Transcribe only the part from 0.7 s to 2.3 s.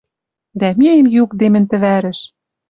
миэм юкде мӹнь тӹ вӓрӹш.